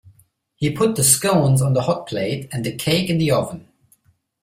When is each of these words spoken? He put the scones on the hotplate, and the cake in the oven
He 0.55 0.71
put 0.71 0.95
the 0.95 1.03
scones 1.03 1.61
on 1.61 1.75
the 1.75 1.81
hotplate, 1.81 2.49
and 2.51 2.65
the 2.65 2.75
cake 2.75 3.07
in 3.11 3.19
the 3.19 3.29
oven 3.29 3.67